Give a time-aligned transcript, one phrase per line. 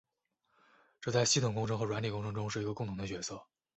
[0.99, 3.45] 这在系统工程和软体工程中是一个共同的角色。